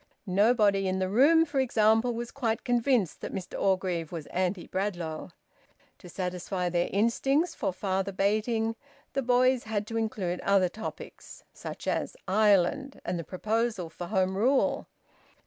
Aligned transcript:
Nobody 0.25 0.87
in 0.87 0.97
the 0.97 1.09
room, 1.09 1.45
for 1.45 1.59
example, 1.59 2.11
was 2.15 2.31
quite 2.31 2.63
convinced 2.63 3.21
that 3.21 3.31
Mr 3.35 3.61
Orgreave 3.61 4.11
was 4.11 4.25
anti 4.31 4.65
Bradlaugh. 4.65 5.29
To 5.99 6.09
satisfy 6.09 6.69
their 6.69 6.89
instincts 6.91 7.53
for 7.53 7.71
father 7.71 8.11
baiting, 8.11 8.75
the 9.13 9.21
boys 9.21 9.65
had 9.65 9.85
to 9.85 9.97
include 9.97 10.39
other 10.41 10.69
topics, 10.69 11.43
such 11.53 11.85
as 11.87 12.17
Ireland 12.27 12.99
and 13.05 13.19
the 13.19 13.23
proposal 13.23 13.91
for 13.91 14.07
Home 14.07 14.35
Rule. 14.35 14.87